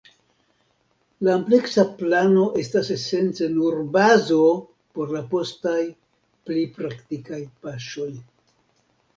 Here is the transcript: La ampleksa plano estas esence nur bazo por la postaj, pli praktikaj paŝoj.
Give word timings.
La 1.25 1.35
ampleksa 1.39 1.83
plano 1.99 2.45
estas 2.63 2.89
esence 2.95 3.49
nur 3.57 3.77
bazo 3.97 4.39
por 4.97 5.15
la 5.17 5.23
postaj, 5.35 5.79
pli 6.49 6.65
praktikaj 6.81 7.45
paŝoj. 7.67 8.11